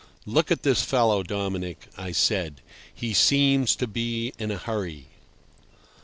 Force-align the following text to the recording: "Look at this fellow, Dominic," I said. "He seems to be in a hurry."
"Look 0.25 0.49
at 0.51 0.63
this 0.63 0.81
fellow, 0.81 1.21
Dominic," 1.21 1.87
I 1.95 2.11
said. 2.11 2.61
"He 2.91 3.13
seems 3.13 3.75
to 3.75 3.85
be 3.85 4.33
in 4.39 4.49
a 4.49 4.57
hurry." 4.57 5.09